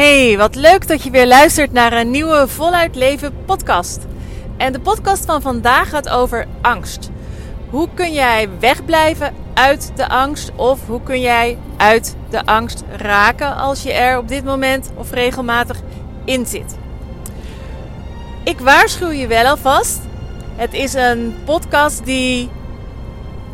Hey, 0.00 0.36
wat 0.36 0.54
leuk 0.54 0.88
dat 0.88 1.02
je 1.02 1.10
weer 1.10 1.26
luistert 1.26 1.72
naar 1.72 1.92
een 1.92 2.10
nieuwe 2.10 2.48
Voluit 2.48 2.96
Leven 2.96 3.32
podcast. 3.44 3.98
En 4.56 4.72
de 4.72 4.80
podcast 4.80 5.24
van 5.24 5.42
vandaag 5.42 5.88
gaat 5.88 6.08
over 6.08 6.46
angst. 6.60 7.10
Hoe 7.70 7.88
kun 7.94 8.12
jij 8.12 8.48
wegblijven 8.58 9.34
uit 9.54 9.92
de 9.96 10.08
angst 10.08 10.52
of 10.56 10.86
hoe 10.86 11.02
kun 11.02 11.20
jij 11.20 11.58
uit 11.76 12.16
de 12.30 12.46
angst 12.46 12.84
raken 12.96 13.56
als 13.56 13.82
je 13.82 13.92
er 13.92 14.18
op 14.18 14.28
dit 14.28 14.44
moment 14.44 14.90
of 14.94 15.10
regelmatig 15.10 15.80
in 16.24 16.46
zit? 16.46 16.76
Ik 18.44 18.60
waarschuw 18.60 19.10
je 19.10 19.26
wel 19.26 19.44
alvast. 19.44 20.00
Het 20.56 20.72
is 20.72 20.94
een 20.94 21.34
podcast 21.44 22.04
die 22.04 22.48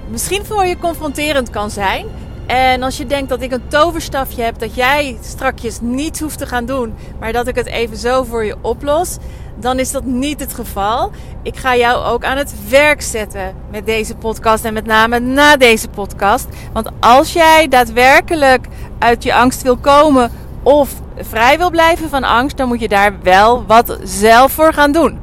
misschien 0.09 0.45
voor 0.45 0.67
je 0.67 0.79
confronterend 0.79 1.51
kan 1.51 1.71
zijn. 1.71 2.07
En 2.47 2.83
als 2.83 2.97
je 2.97 3.07
denkt 3.07 3.29
dat 3.29 3.43
ik 3.43 3.53
een 3.53 3.69
toverstafje 3.69 4.43
heb, 4.43 4.59
dat 4.59 4.75
jij 4.75 5.19
strakjes 5.23 5.79
niets 5.81 6.21
hoeft 6.21 6.39
te 6.39 6.47
gaan 6.47 6.67
doen, 6.67 6.95
maar 7.21 7.33
dat 7.33 7.47
ik 7.47 7.55
het 7.55 7.67
even 7.67 7.97
zo 7.97 8.25
voor 8.25 8.45
je 8.45 8.57
oplos, 8.61 9.17
dan 9.59 9.79
is 9.79 9.91
dat 9.91 10.05
niet 10.05 10.41
het 10.41 10.55
geval. 10.55 11.11
Ik 11.43 11.57
ga 11.57 11.77
jou 11.77 12.05
ook 12.05 12.25
aan 12.25 12.37
het 12.37 12.55
werk 12.69 13.03
zetten 13.03 13.55
met 13.71 13.87
deze 13.87 14.15
podcast 14.15 14.65
en 14.65 14.73
met 14.73 14.87
name 14.87 15.19
na 15.19 15.57
deze 15.57 15.89
podcast. 15.89 16.47
Want 16.73 16.89
als 17.01 17.33
jij 17.33 17.69
daadwerkelijk 17.69 18.67
uit 18.99 19.23
je 19.23 19.35
angst 19.35 19.63
wil 19.63 19.77
komen 19.77 20.31
of 20.63 20.91
vrij 21.17 21.59
wil 21.59 21.71
blijven 21.71 22.09
van 22.09 22.25
angst, 22.25 22.57
dan 22.57 22.69
moet 22.69 22.81
je 22.81 22.89
daar 22.89 23.23
wel 23.23 23.67
wat 23.67 23.99
zelf 24.03 24.53
voor 24.53 24.73
gaan 24.73 24.93
doen. 24.93 25.19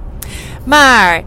Maar 0.66 1.24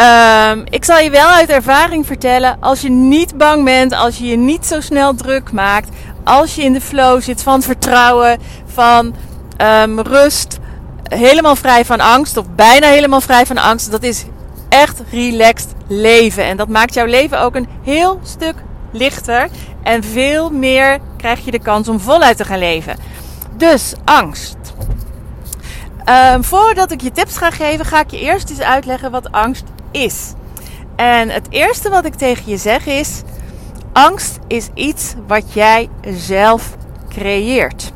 Um, 0.00 0.64
ik 0.70 0.84
zal 0.84 0.98
je 0.98 1.10
wel 1.10 1.28
uit 1.28 1.48
ervaring 1.48 2.06
vertellen, 2.06 2.56
als 2.60 2.80
je 2.80 2.90
niet 2.90 3.36
bang 3.36 3.64
bent, 3.64 3.92
als 3.92 4.18
je 4.18 4.26
je 4.26 4.36
niet 4.36 4.66
zo 4.66 4.80
snel 4.80 5.14
druk 5.14 5.52
maakt, 5.52 5.88
als 6.24 6.54
je 6.54 6.62
in 6.62 6.72
de 6.72 6.80
flow 6.80 7.22
zit 7.22 7.42
van 7.42 7.62
vertrouwen, 7.62 8.38
van 8.66 9.14
um, 9.58 10.00
rust, 10.00 10.58
helemaal 11.02 11.56
vrij 11.56 11.84
van 11.84 12.00
angst 12.00 12.36
of 12.36 12.46
bijna 12.56 12.86
helemaal 12.86 13.20
vrij 13.20 13.46
van 13.46 13.58
angst, 13.58 13.90
dat 13.90 14.02
is 14.02 14.24
echt 14.68 15.02
relaxed 15.10 15.74
leven. 15.88 16.44
En 16.44 16.56
dat 16.56 16.68
maakt 16.68 16.94
jouw 16.94 17.06
leven 17.06 17.40
ook 17.40 17.54
een 17.54 17.68
heel 17.82 18.20
stuk 18.22 18.54
lichter 18.92 19.48
en 19.82 20.04
veel 20.04 20.50
meer 20.50 20.98
krijg 21.16 21.44
je 21.44 21.50
de 21.50 21.58
kans 21.58 21.88
om 21.88 22.00
voluit 22.00 22.36
te 22.36 22.44
gaan 22.44 22.58
leven. 22.58 22.96
Dus 23.56 23.92
angst. 24.04 24.56
Um, 26.34 26.44
voordat 26.44 26.90
ik 26.90 27.00
je 27.00 27.12
tips 27.12 27.36
ga 27.36 27.50
geven, 27.50 27.84
ga 27.84 28.00
ik 28.00 28.10
je 28.10 28.20
eerst 28.20 28.50
eens 28.50 28.60
uitleggen 28.60 29.10
wat 29.10 29.32
angst 29.32 29.64
is. 29.90 30.32
En 30.96 31.28
het 31.28 31.46
eerste 31.50 31.88
wat 31.88 32.04
ik 32.04 32.14
tegen 32.14 32.50
je 32.50 32.56
zeg 32.56 32.86
is: 32.86 33.22
angst 33.92 34.38
is 34.46 34.68
iets 34.74 35.14
wat 35.26 35.52
jij 35.52 35.88
zelf 36.14 36.76
creëert. 37.08 37.92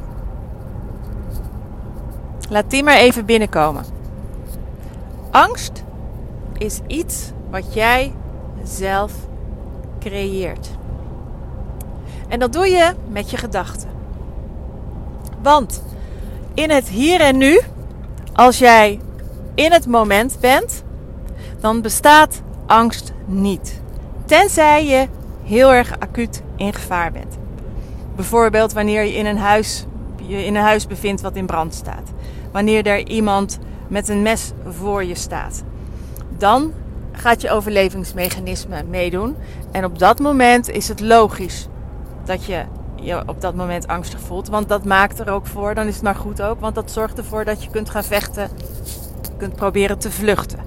Laat 2.48 2.70
die 2.70 2.82
maar 2.82 2.96
even 2.96 3.24
binnenkomen. 3.24 3.84
Angst 5.30 5.84
is 6.58 6.80
iets 6.86 7.30
wat 7.50 7.74
jij 7.74 8.12
zelf 8.62 9.12
creëert. 10.00 10.68
En 12.28 12.38
dat 12.38 12.52
doe 12.52 12.66
je 12.66 12.94
met 13.08 13.30
je 13.30 13.36
gedachten. 13.36 13.88
Want 15.42 15.82
in 16.54 16.70
het 16.70 16.88
hier 16.88 17.20
en 17.20 17.36
nu, 17.36 17.60
als 18.32 18.58
jij 18.58 19.00
in 19.54 19.72
het 19.72 19.86
moment 19.86 20.36
bent, 20.40 20.82
dan 21.64 21.80
bestaat 21.80 22.42
angst 22.66 23.12
niet. 23.26 23.80
Tenzij 24.24 24.86
je 24.86 25.08
heel 25.44 25.72
erg 25.72 25.98
acuut 25.98 26.42
in 26.56 26.72
gevaar 26.72 27.12
bent. 27.12 27.38
Bijvoorbeeld 28.16 28.72
wanneer 28.72 29.02
je 29.04 29.14
in 29.14 29.26
een 29.26 29.38
huis, 29.38 29.86
je 30.22 30.44
in 30.44 30.54
een 30.54 30.62
huis 30.62 30.86
bevindt 30.86 31.20
wat 31.20 31.36
in 31.36 31.46
brand 31.46 31.74
staat. 31.74 32.12
Wanneer 32.52 32.86
er 32.86 33.08
iemand 33.08 33.58
met 33.88 34.08
een 34.08 34.22
mes 34.22 34.52
voor 34.68 35.04
je 35.04 35.14
staat. 35.14 35.62
Dan 36.38 36.72
gaat 37.12 37.40
je 37.40 37.50
overlevingsmechanisme 37.50 38.82
meedoen. 38.82 39.36
En 39.72 39.84
op 39.84 39.98
dat 39.98 40.20
moment 40.20 40.70
is 40.70 40.88
het 40.88 41.00
logisch 41.00 41.68
dat 42.24 42.44
je 42.44 42.64
je 42.94 43.22
op 43.26 43.40
dat 43.40 43.54
moment 43.54 43.86
angstig 43.86 44.20
voelt. 44.20 44.48
Want 44.48 44.68
dat 44.68 44.84
maakt 44.84 45.18
er 45.18 45.30
ook 45.30 45.46
voor, 45.46 45.74
dan 45.74 45.86
is 45.86 45.94
het 45.94 46.04
maar 46.04 46.14
goed 46.14 46.42
ook. 46.42 46.60
Want 46.60 46.74
dat 46.74 46.90
zorgt 46.90 47.18
ervoor 47.18 47.44
dat 47.44 47.62
je 47.64 47.70
kunt 47.70 47.90
gaan 47.90 48.04
vechten, 48.04 48.50
kunt 49.36 49.56
proberen 49.56 49.98
te 49.98 50.10
vluchten 50.10 50.63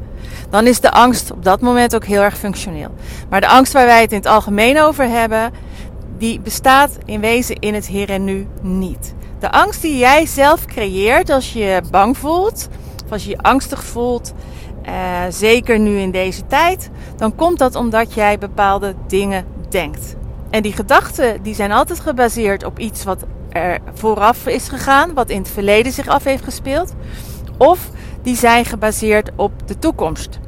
dan 0.50 0.68
is 0.68 0.80
de 0.80 0.91
angst 0.91 1.31
op 1.31 1.44
dat 1.44 1.62
moment 1.62 1.96
ook 1.96 2.06
heel 2.06 2.22
erg 2.22 2.38
functioneel. 2.38 2.90
Maar 3.30 3.41
de 3.41 3.47
angst 3.47 3.74
waar 3.74 3.85
wij 3.85 4.02
het 4.02 4.12
in 4.12 4.18
het 4.18 4.28
algemeen 4.28 4.81
over 4.81 5.09
hebben, 5.09 5.52
die 6.18 6.40
bestaat 6.40 6.97
in 7.06 7.19
wezen 7.19 7.56
in 7.56 7.74
het 7.74 7.88
hier 7.88 8.09
en 8.09 8.24
nu 8.24 8.47
niet. 8.62 9.13
De 9.40 9.52
angst 9.52 9.81
die 9.81 9.97
jij 9.97 10.25
zelf 10.25 10.66
creëert 10.66 11.30
als 11.30 11.53
je 11.53 11.81
bang 11.91 12.18
voelt, 12.18 12.68
of 13.06 13.12
als 13.12 13.24
je 13.24 13.30
je 13.30 13.38
angstig 13.38 13.84
voelt, 13.84 14.34
eh, 14.81 14.94
zeker 15.30 15.80
nu 15.80 15.97
in 15.97 16.12
deze 16.12 16.47
tijd, 16.47 16.90
dan 17.16 17.36
komt 17.36 17.59
dat 17.59 17.75
omdat 17.75 18.13
jij 18.13 18.38
bepaalde 18.38 18.96
dingen 19.07 19.46
denkt. 19.69 20.16
En 20.50 20.62
die 20.62 20.74
gedachten 20.74 21.44
die 21.44 21.56
zijn 21.56 21.72
altijd 21.72 22.00
gebaseerd 22.00 22.63
op 22.63 22.80
iets 22.80 23.03
wat 23.03 23.25
er 23.50 23.80
vooraf 23.94 24.47
is 24.47 24.68
gegaan, 24.68 25.13
wat 25.13 25.30
in 25.30 25.38
het 25.38 25.50
verleden 25.50 25.91
zich 25.91 26.07
af 26.07 26.24
heeft 26.24 26.44
gespeeld. 26.44 26.94
Of 27.57 27.90
die 28.28 28.36
zijn 28.36 28.66
gebaseerd 28.66 29.32
op 29.36 29.52
de 29.68 29.80
toekomst. 29.80 30.40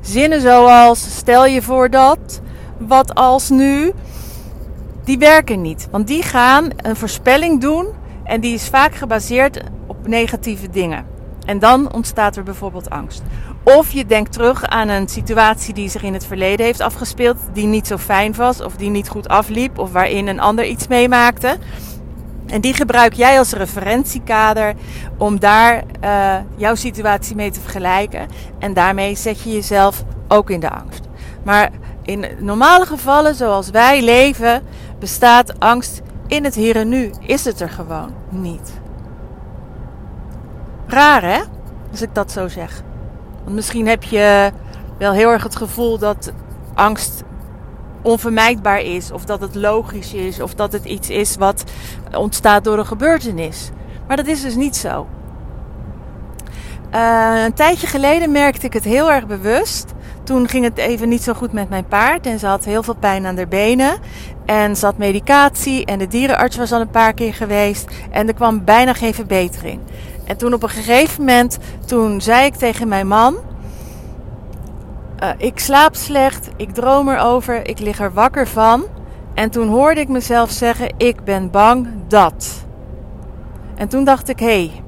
Zinnen 0.00 0.40
zoals 0.40 1.16
stel 1.16 1.46
je 1.46 1.62
voor 1.62 1.90
dat, 1.90 2.40
wat 2.78 3.14
als 3.14 3.48
nu, 3.48 3.92
die 5.04 5.18
werken 5.18 5.60
niet. 5.60 5.88
Want 5.90 6.06
die 6.06 6.22
gaan 6.22 6.70
een 6.76 6.96
voorspelling 6.96 7.60
doen 7.60 7.86
en 8.24 8.40
die 8.40 8.54
is 8.54 8.68
vaak 8.68 8.94
gebaseerd 8.94 9.60
op 9.86 10.06
negatieve 10.06 10.70
dingen. 10.70 11.06
En 11.46 11.58
dan 11.58 11.92
ontstaat 11.92 12.36
er 12.36 12.42
bijvoorbeeld 12.42 12.90
angst. 12.90 13.22
Of 13.62 13.90
je 13.90 14.06
denkt 14.06 14.32
terug 14.32 14.64
aan 14.64 14.88
een 14.88 15.08
situatie 15.08 15.74
die 15.74 15.88
zich 15.88 16.02
in 16.02 16.12
het 16.12 16.26
verleden 16.26 16.66
heeft 16.66 16.80
afgespeeld, 16.80 17.36
die 17.52 17.66
niet 17.66 17.86
zo 17.86 17.96
fijn 17.96 18.34
was, 18.34 18.60
of 18.60 18.76
die 18.76 18.90
niet 18.90 19.08
goed 19.08 19.28
afliep, 19.28 19.78
of 19.78 19.92
waarin 19.92 20.26
een 20.26 20.40
ander 20.40 20.66
iets 20.66 20.88
meemaakte. 20.88 21.58
En 22.46 22.60
die 22.60 22.74
gebruik 22.74 23.12
jij 23.12 23.38
als 23.38 23.52
referentiekader 23.52 24.74
om 25.18 25.40
daar 25.40 25.82
uh, 26.04 26.34
jouw 26.56 26.74
situatie 26.74 27.36
mee 27.36 27.50
te 27.50 27.60
vergelijken. 27.60 28.26
En 28.58 28.74
daarmee 28.74 29.16
zet 29.16 29.40
je 29.40 29.52
jezelf 29.52 30.04
ook 30.28 30.50
in 30.50 30.60
de 30.60 30.70
angst. 30.70 31.00
Maar 31.44 31.70
in 32.02 32.26
normale 32.38 32.86
gevallen, 32.86 33.34
zoals 33.34 33.70
wij 33.70 34.02
leven, 34.02 34.62
bestaat 34.98 35.60
angst 35.60 36.02
in 36.26 36.44
het 36.44 36.54
hier 36.54 36.76
en 36.76 36.88
nu. 36.88 37.10
Is 37.20 37.44
het 37.44 37.60
er 37.60 37.70
gewoon 37.70 38.14
niet. 38.28 38.72
Raar 40.86 41.22
hè, 41.22 41.40
als 41.90 42.02
ik 42.02 42.14
dat 42.14 42.32
zo 42.32 42.48
zeg. 42.48 42.82
Want 43.44 43.56
misschien 43.56 43.86
heb 43.86 44.02
je 44.02 44.52
wel 44.98 45.12
heel 45.12 45.30
erg 45.30 45.42
het 45.42 45.56
gevoel 45.56 45.98
dat 45.98 46.32
angst 46.74 47.22
onvermijdbaar 48.06 48.80
is, 48.80 49.10
of 49.10 49.24
dat 49.24 49.40
het 49.40 49.54
logisch 49.54 50.14
is, 50.14 50.40
of 50.40 50.54
dat 50.54 50.72
het 50.72 50.84
iets 50.84 51.10
is 51.10 51.36
wat 51.36 51.64
ontstaat 52.12 52.64
door 52.64 52.78
een 52.78 52.86
gebeurtenis. 52.86 53.70
Maar 54.06 54.16
dat 54.16 54.26
is 54.26 54.42
dus 54.42 54.54
niet 54.54 54.76
zo. 54.76 55.06
Uh, 56.94 57.44
een 57.44 57.54
tijdje 57.54 57.86
geleden 57.86 58.32
merkte 58.32 58.66
ik 58.66 58.72
het 58.72 58.84
heel 58.84 59.12
erg 59.12 59.26
bewust 59.26 59.94
Toen 60.24 60.48
ging 60.48 60.64
het 60.64 60.78
even 60.78 61.08
niet 61.08 61.22
zo 61.22 61.32
goed 61.32 61.52
met 61.52 61.68
mijn 61.68 61.86
paard 61.86 62.26
en 62.26 62.38
ze 62.38 62.46
had 62.46 62.64
heel 62.64 62.82
veel 62.82 62.96
pijn 62.96 63.26
aan 63.26 63.36
haar 63.36 63.48
benen. 63.48 63.98
En 64.44 64.76
ze 64.76 64.84
had 64.84 64.98
medicatie 64.98 65.84
en 65.84 65.98
de 65.98 66.06
dierenarts 66.06 66.56
was 66.56 66.72
al 66.72 66.80
een 66.80 66.90
paar 66.90 67.14
keer 67.14 67.34
geweest 67.34 67.90
en 68.10 68.28
er 68.28 68.34
kwam 68.34 68.64
bijna 68.64 68.92
geen 68.92 69.14
verbetering. 69.14 69.80
En 70.24 70.36
toen 70.36 70.52
op 70.52 70.62
een 70.62 70.68
gegeven 70.68 71.24
moment, 71.24 71.58
toen 71.84 72.20
zei 72.20 72.46
ik 72.46 72.54
tegen 72.54 72.88
mijn 72.88 73.06
man, 73.06 73.36
uh, 75.22 75.28
ik 75.36 75.58
slaap 75.58 75.94
slecht, 75.94 76.48
ik 76.56 76.74
droom 76.74 77.08
erover, 77.08 77.68
ik 77.68 77.78
lig 77.78 78.00
er 78.00 78.12
wakker 78.12 78.46
van. 78.46 78.84
En 79.34 79.50
toen 79.50 79.68
hoorde 79.68 80.00
ik 80.00 80.08
mezelf 80.08 80.50
zeggen, 80.50 80.94
ik 80.96 81.24
ben 81.24 81.50
bang 81.50 81.88
dat. 82.08 82.66
En 83.74 83.88
toen 83.88 84.04
dacht 84.04 84.28
ik, 84.28 84.38
hé, 84.38 84.46
hey, 84.46 84.82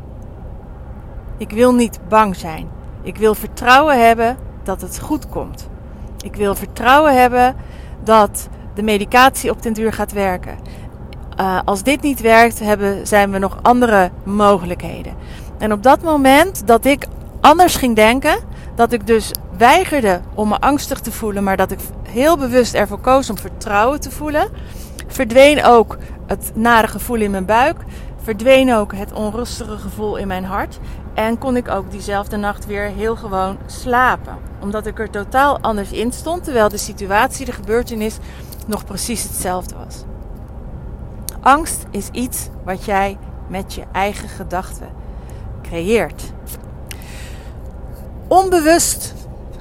ik 1.37 1.51
wil 1.51 1.75
niet 1.75 1.99
bang 2.09 2.37
zijn. 2.37 2.69
Ik 3.03 3.17
wil 3.17 3.35
vertrouwen 3.35 4.07
hebben 4.07 4.37
dat 4.63 4.81
het 4.81 5.01
goed 5.01 5.29
komt. 5.29 5.69
Ik 6.25 6.37
wil 6.37 6.55
vertrouwen 6.55 7.21
hebben 7.21 7.57
dat 8.05 8.49
de 8.75 8.83
medicatie 8.83 9.51
op 9.51 9.63
den 9.63 9.73
duur 9.73 9.93
gaat 9.93 10.13
werken. 10.13 10.59
Uh, 11.41 11.59
als 11.65 11.83
dit 11.83 12.03
niet 12.03 12.21
werkt, 12.21 12.59
hebben, 12.59 13.07
zijn 13.07 13.31
we 13.31 13.39
nog 13.39 13.59
andere 13.63 14.11
mogelijkheden. 14.25 15.15
En 15.59 15.73
op 15.73 15.83
dat 15.83 16.03
moment 16.03 16.67
dat 16.67 16.85
ik 16.85 17.07
anders 17.41 17.77
ging 17.77 17.97
denken, 17.97 18.39
dat 18.75 18.93
ik 18.93 19.07
dus 19.07 19.33
weigerde 19.59 20.21
om 20.35 20.49
me 20.49 20.59
angstig 20.59 21.01
te 21.01 21.13
voelen, 21.13 21.45
maar 21.45 21.57
dat 21.57 21.71
ik 21.71 21.79
heel 22.03 22.37
bewust 22.37 22.75
ervoor 22.75 23.01
koos 23.01 23.31
om 23.31 23.39
vertrouwen 23.39 24.01
te 24.01 24.11
voelen, 24.11 24.49
verdween 25.07 25.65
ook 25.65 25.97
het 26.27 26.51
nare 26.55 26.89
gevoel 26.89 27.17
in 27.17 27.31
mijn 27.31 27.45
buik, 27.45 27.77
verdween 28.23 28.75
ook 28.75 28.93
het 28.95 29.13
onrustige 29.13 29.79
gevoel 29.79 30.17
in 30.17 30.27
mijn 30.27 30.45
hart 30.45 30.79
en 31.15 31.39
kon 31.39 31.57
ik 31.57 31.69
ook 31.69 31.91
diezelfde 31.91 32.37
nacht 32.37 32.67
weer 32.67 32.89
heel 32.89 33.17
gewoon 33.17 33.59
slapen. 33.67 34.37
Omdat 34.61 34.87
ik 34.87 34.99
er 34.99 35.11
totaal 35.11 35.61
anders 35.61 35.91
in 35.91 36.13
stond, 36.13 36.45
terwijl 36.45 36.69
de 36.69 36.79
situatie, 36.79 37.47
de 37.47 37.53
gebeurtenis 37.53 38.19
nog 38.67 38.85
precies 38.85 39.23
hetzelfde 39.23 39.75
was. 39.85 40.05
Angst 41.41 41.87
is 41.91 42.09
iets 42.13 42.49
wat 42.65 42.85
jij 42.85 43.19
met 43.49 43.75
je 43.75 43.83
eigen 43.93 44.29
gedachten 44.29 44.89
creëert. 45.63 46.33
Onbewust 48.29 49.15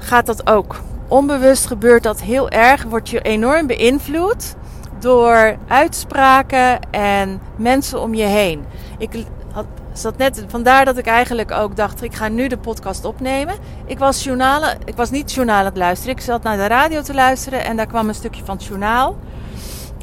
gaat 0.08 0.26
dat 0.26 0.50
ook. 0.50 0.76
Onbewust 1.08 1.66
gebeurt 1.66 2.04
dat 2.04 2.22
heel 2.22 2.50
erg, 2.50 2.84
word 2.84 3.10
je 3.10 3.22
enorm 3.22 3.68
beïnvloed 3.68 4.56
door 5.00 5.56
uitspraken 5.68 6.80
en 6.92 7.42
mensen 7.56 8.02
om 8.02 8.14
je 8.14 8.24
heen. 8.24 8.66
Ik 8.98 9.26
had, 9.52 9.66
zat 9.94 10.18
net, 10.18 10.46
vandaar 10.48 10.86
dat 10.86 10.98
ik 10.98 11.06
eigenlijk 11.06 11.52
ook 11.52 11.76
dacht, 11.76 12.04
ik 12.04 12.16
ga 12.16 12.28
nu 12.28 12.48
de 12.48 12.58
podcast 12.58 13.06
opnemen. 13.06 13.56
Ik 13.86 14.00
was, 14.00 14.24
journalen, 14.24 14.78
ik 14.86 14.96
was 14.96 15.10
niet 15.10 15.34
journaal 15.34 15.66
het 15.66 15.78
luisteren, 15.78 16.16
ik 16.16 16.22
zat 16.22 16.44
naar 16.44 16.58
de 16.58 16.68
radio 16.68 17.02
te 17.02 17.14
luisteren 17.14 17.66
en 17.66 17.78
daar 17.78 17.88
kwam 17.88 18.08
een 18.08 18.16
stukje 18.16 18.46
van 18.46 18.56
het 18.56 18.66
journaal. 18.66 19.18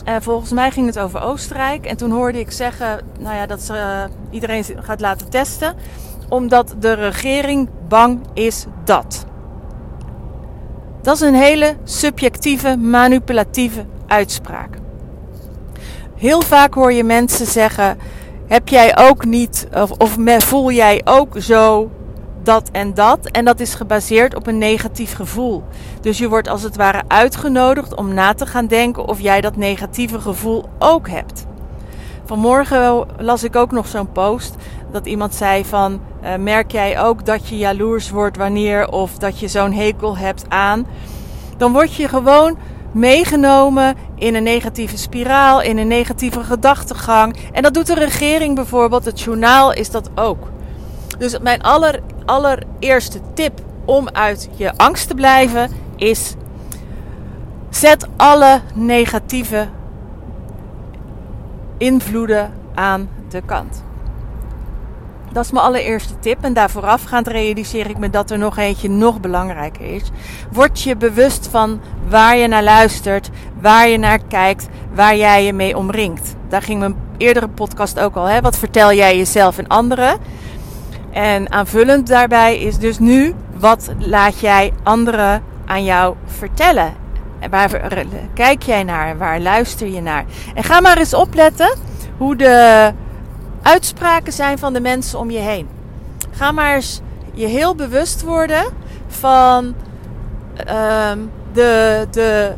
En 0.05 0.23
volgens 0.23 0.51
mij 0.51 0.71
ging 0.71 0.87
het 0.87 0.99
over 0.99 1.23
Oostenrijk. 1.23 1.87
En 1.87 1.97
toen 1.97 2.11
hoorde 2.11 2.39
ik 2.39 2.51
zeggen 2.51 3.01
nou 3.19 3.37
ja, 3.37 3.47
dat 3.47 3.63
ze 3.63 3.73
uh, 3.73 4.05
iedereen 4.31 4.65
gaat 4.81 5.01
laten 5.01 5.31
testen. 5.31 5.75
Omdat 6.29 6.75
de 6.79 6.93
regering 6.93 7.69
bang 7.89 8.21
is 8.35 8.67
dat. 8.85 9.25
Dat 11.05 11.15
is 11.15 11.21
een 11.21 11.35
hele 11.35 11.77
subjectieve, 11.85 12.77
manipulatieve 12.77 13.85
uitspraak. 14.07 14.79
Heel 16.17 16.43
vaak 16.43 16.75
hoor 16.75 16.93
je 16.93 17.05
mensen 17.05 17.47
zeggen: 17.47 17.99
Heb 18.47 18.69
jij 18.69 18.97
ook 18.99 19.25
niet, 19.25 19.69
of, 19.73 19.91
of 19.91 20.17
voel 20.39 20.73
jij 20.73 21.01
ook 21.05 21.35
zo 21.39 21.91
dat 22.43 22.69
en 22.73 22.95
dat? 22.95 23.27
En 23.27 23.45
dat 23.45 23.61
is 23.61 23.75
gebaseerd 23.75 24.35
op 24.35 24.47
een 24.47 24.59
negatief 24.59 25.15
gevoel. 25.15 25.65
Dus 26.01 26.19
je 26.19 26.29
wordt 26.29 26.49
als 26.49 26.63
het 26.63 26.77
ware 26.77 27.03
uitgenodigd 27.09 27.95
om 27.95 28.15
na 28.15 28.35
te 28.35 28.47
gaan 28.47 28.67
denken 28.67 29.09
of 29.09 29.21
jij 29.21 29.41
dat 29.41 29.57
negatieve 29.57 30.21
gevoel 30.21 30.65
ook 30.79 31.09
hebt. 31.09 31.47
Vanmorgen 32.25 33.07
las 33.19 33.45
ik 33.45 33.57
ook 33.57 33.73
nog 33.73 33.87
zo'n 33.87 34.13
post 34.13 34.55
dat 34.95 35.07
iemand 35.07 35.35
zei 35.35 35.65
van 35.65 36.01
uh, 36.23 36.35
merk 36.35 36.73
jij 36.73 37.01
ook 37.01 37.27
dat 37.27 37.49
je 37.49 37.57
jaloers 37.57 38.11
wordt 38.11 38.37
wanneer 38.37 38.89
of 38.89 39.19
dat 39.19 39.39
je 39.39 39.49
zo'n 39.49 39.73
hekel 39.73 40.17
hebt 40.17 40.45
aan. 40.49 40.87
Dan 41.57 41.73
word 41.73 41.95
je 41.95 42.09
gewoon 42.09 42.59
meegenomen 42.93 43.97
in 44.15 44.35
een 44.35 44.43
negatieve 44.43 44.99
spiraal, 44.99 45.63
in 45.63 45.79
een 45.79 45.89
negatieve 45.89 46.45
gedachtegang. 46.45 47.37
En 47.53 47.63
dat 47.63 47.75
doet 47.75 47.87
de 47.87 47.95
regering 47.95 48.55
bijvoorbeeld, 48.55 49.05
het 49.05 49.21
journaal 49.21 49.73
is 49.73 49.91
dat 49.91 50.11
ook. 50.15 50.49
Dus 51.19 51.39
mijn 51.39 51.63
aller, 51.63 52.01
allereerste 52.25 53.21
tip 53.35 53.61
om 53.85 54.09
uit 54.13 54.49
je 54.57 54.77
angst 54.77 55.09
te 55.09 55.15
blijven 55.15 55.71
is: 55.97 56.35
zet 57.71 58.07
alle 58.17 58.61
negatieve 58.75 59.69
invloeden 61.79 62.53
aan 62.75 63.09
de 63.29 63.43
kant. 63.47 63.85
Dat 65.35 65.45
is 65.45 65.51
mijn 65.51 65.65
allereerste 65.65 66.19
tip. 66.19 66.45
En 66.45 66.53
daar 66.53 66.71
voorafgaand 66.71 67.27
realiseer 67.27 67.91
ik 67.91 67.99
me 67.99 68.11
dat 68.11 68.31
er 68.31 68.39
nog 68.39 68.59
eentje 68.59 68.89
nog 68.89 69.21
belangrijker 69.21 69.95
is. 69.95 70.03
Word 70.53 70.81
je 70.83 70.97
bewust 70.97 71.49
van 71.51 71.81
waar 72.09 72.37
je 72.37 72.47
naar 72.47 72.63
luistert, 72.63 73.31
waar 73.61 73.89
je 73.89 73.99
naar 73.99 74.19
kijkt, 74.29 74.69
waar 74.93 75.17
jij 75.17 75.45
je 75.45 75.53
mee 75.53 75.77
omringt. 75.77 76.35
Daar 76.49 76.63
ging 76.63 76.81
mijn 76.81 76.97
eerdere 77.17 77.49
podcast 77.49 78.01
ook 78.01 78.17
al. 78.17 78.25
Hè? 78.25 78.41
Wat 78.41 78.59
vertel 78.59 78.93
jij 78.93 79.17
jezelf 79.17 79.59
en 79.59 79.67
anderen? 79.67 80.19
En 81.11 81.53
aanvullend 81.53 82.07
daarbij 82.07 82.59
is 82.59 82.79
dus 82.79 82.99
nu, 82.99 83.35
wat 83.59 83.91
laat 83.99 84.41
jij 84.41 84.73
anderen 84.83 85.43
aan 85.67 85.85
jou 85.85 86.15
vertellen? 86.27 86.93
En 87.39 87.51
waar 87.51 87.71
kijk 88.35 88.63
jij 88.63 88.83
naar? 88.83 89.19
Waar 89.19 89.41
luister 89.41 89.89
je 89.89 90.01
naar? 90.01 90.25
En 90.55 90.65
ga 90.65 90.81
maar 90.81 90.99
eens 90.99 91.15
opletten 91.15 91.77
hoe 92.17 92.37
de 92.37 92.93
uitspraken 93.65 94.33
zijn 94.33 94.59
van 94.59 94.73
de 94.73 94.81
mensen 94.81 95.19
om 95.19 95.31
je 95.31 95.39
heen. 95.39 95.69
Ga 96.31 96.53
maar 96.53 96.75
eens 96.75 97.01
je 97.35 97.47
heel 97.47 97.75
bewust 97.75 98.23
worden 98.23 98.65
van 99.07 99.75
uh, 100.69 101.13
de, 101.53 102.07
de, 102.11 102.53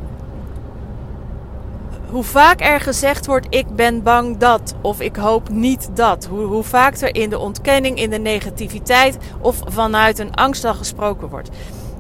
hoe 2.11 2.25
vaak 2.25 2.61
er 2.61 2.81
gezegd 2.81 3.27
wordt: 3.27 3.47
ik 3.51 3.67
ben 3.75 4.03
bang 4.03 4.37
dat 4.37 4.75
of 4.81 5.01
ik 5.01 5.17
hoop 5.17 5.49
niet 5.49 5.89
dat. 5.95 6.27
Hoe, 6.31 6.45
hoe 6.45 6.63
vaak 6.63 6.97
er 6.97 7.15
in 7.15 7.31
de 7.31 7.39
ontkenning, 7.39 7.99
in 7.99 8.11
de 8.11 8.19
negativiteit 8.19 9.19
of 9.41 9.57
vanuit 9.65 10.19
een 10.19 10.35
angst 10.35 10.65
al 10.65 10.75
gesproken 10.75 11.29
wordt. 11.29 11.51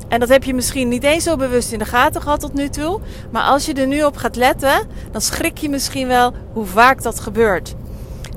En 0.08 0.20
dat 0.20 0.28
heb 0.28 0.44
je 0.44 0.54
misschien 0.54 0.88
niet 0.88 1.02
eens 1.02 1.24
zo 1.24 1.36
bewust 1.36 1.72
in 1.72 1.78
de 1.78 1.84
gaten 1.84 2.22
gehad 2.22 2.40
tot 2.40 2.54
nu 2.54 2.68
toe. 2.68 3.00
Maar 3.30 3.42
als 3.42 3.66
je 3.66 3.74
er 3.74 3.86
nu 3.86 4.04
op 4.04 4.16
gaat 4.16 4.36
letten, 4.36 4.88
dan 5.10 5.20
schrik 5.20 5.58
je 5.58 5.68
misschien 5.68 6.06
wel 6.06 6.32
hoe 6.52 6.66
vaak 6.66 7.02
dat 7.02 7.20
gebeurt. 7.20 7.74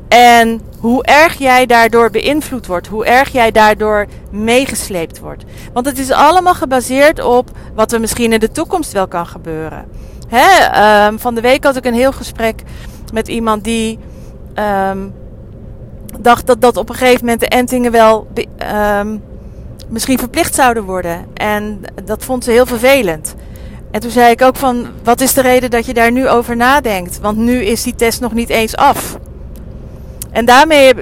En 0.10 0.62
hoe 0.80 1.04
erg 1.04 1.38
jij 1.38 1.66
daardoor 1.66 2.10
beïnvloed 2.12 2.68
wordt, 2.68 2.88
hoe 2.88 3.06
erg 3.06 3.30
jij 3.30 3.52
daardoor 3.52 4.06
meegesleept 4.32 5.20
wordt. 5.20 5.44
Want 5.74 5.86
het 5.86 6.00
is 6.00 6.12
allemaal 6.12 6.54
gebaseerd 6.54 7.24
op 7.24 7.52
wat 7.76 7.92
er 7.92 8.00
misschien 8.00 8.34
in 8.34 8.40
de 8.40 8.52
toekomst 8.52 8.92
wel 8.92 9.08
kan 9.08 9.28
gebeuren. 9.28 9.86
Hè? 10.28 11.08
Um, 11.08 11.20
van 11.20 11.36
de 11.36 11.42
week 11.42 11.64
had 11.64 11.76
ik 11.76 11.86
een 11.86 11.94
heel 11.94 12.12
gesprek 12.12 12.62
met 13.14 13.28
iemand 13.28 13.64
die 13.64 14.00
um, 14.90 15.14
dacht 16.20 16.48
dat, 16.48 16.62
dat 16.62 16.78
op 16.78 16.90
een 16.90 16.96
gegeven 16.96 17.20
moment 17.20 17.40
de 17.40 17.48
entingen 17.48 17.92
wel 17.92 18.28
um, 19.02 19.24
misschien 19.88 20.20
verplicht 20.20 20.56
zouden 20.56 20.84
worden. 20.84 21.26
En 21.34 21.82
dat 22.04 22.26
vond 22.26 22.44
ze 22.44 22.52
heel 22.52 22.66
vervelend. 22.66 23.36
En 23.92 24.00
toen 24.00 24.12
zei 24.12 24.32
ik 24.32 24.42
ook 24.42 24.56
van, 24.56 24.88
wat 25.04 25.22
is 25.22 25.34
de 25.34 25.42
reden 25.42 25.72
dat 25.72 25.86
je 25.86 25.94
daar 25.94 26.12
nu 26.12 26.30
over 26.30 26.56
nadenkt? 26.56 27.20
Want 27.20 27.38
nu 27.38 27.64
is 27.64 27.84
die 27.84 27.96
test 27.96 28.22
nog 28.22 28.34
niet 28.34 28.50
eens 28.50 28.76
af. 28.76 29.18
En 30.32 30.46
daarmee, 30.46 30.94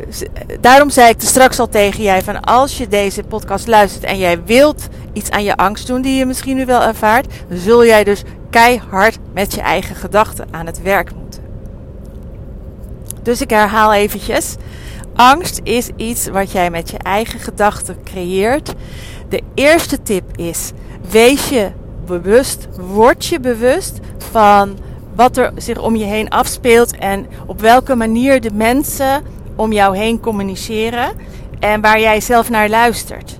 daarom 0.60 0.90
zei 0.90 1.10
ik 1.10 1.22
straks 1.22 1.60
al 1.60 1.70
tegen 1.70 2.04
jij 2.04 2.22
van 2.22 2.42
als 2.42 2.78
je 2.78 2.88
deze 2.88 3.24
podcast 3.24 3.68
luistert 3.68 4.04
en 4.04 4.18
jij 4.18 4.44
wilt 4.44 4.88
iets 5.14 5.30
aan 5.30 5.44
je 5.44 5.56
angst 5.56 5.88
doen 5.88 6.02
die 6.02 6.18
je 6.18 6.26
misschien 6.26 6.56
nu 6.56 6.66
wel 6.66 6.82
ervaart, 6.82 7.34
zul 7.50 7.86
jij 7.86 8.04
dus 8.04 8.24
keihard 8.50 9.18
met 9.34 9.54
je 9.54 9.62
eigen 9.62 9.96
gedachten 9.96 10.48
aan 10.52 10.66
het 10.66 10.82
werk 10.82 11.16
moeten. 11.16 11.42
Dus 13.24 13.42
ik 13.42 13.50
herhaal 13.50 13.94
eventjes. 13.94 14.56
Angst 15.16 15.60
is 15.64 15.90
iets 15.96 16.28
wat 16.28 16.52
jij 16.52 16.70
met 16.70 16.90
je 16.90 16.98
eigen 16.98 17.40
gedachten 17.40 17.98
creëert. 18.04 18.74
De 19.30 19.42
eerste 19.54 20.02
tip 20.02 20.38
is: 20.38 20.72
wees 21.10 21.50
je 21.50 21.72
bewust, 22.06 22.68
word 22.78 23.26
je 23.26 23.40
bewust 23.40 24.00
van 24.32 24.78
wat 25.18 25.38
er 25.38 25.52
zich 25.56 25.82
om 25.82 25.96
je 25.96 26.06
heen 26.06 26.30
afspeelt 26.30 26.98
en 26.98 27.28
op 27.46 27.62
welke 27.62 27.96
manier 27.96 28.42
de 28.42 28.54
mensen 28.54 29.24
om 29.56 29.72
jou 29.72 29.98
heen 29.98 30.20
communiceren 30.20 31.10
en 31.60 31.82
waar 31.82 32.00
jij 32.00 32.22
zelf 32.22 32.50
naar 32.50 32.70
luistert. 32.70 33.40